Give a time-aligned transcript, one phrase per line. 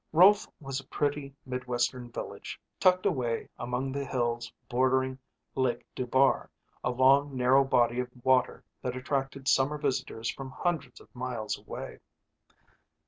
[0.13, 5.19] Rolfe was a pretty midwestern village tucked away among the hills bordering
[5.53, 6.49] Lake Dubar,
[6.83, 11.99] a long, narrow body of water that attracted summer visitors from hundreds of miles away.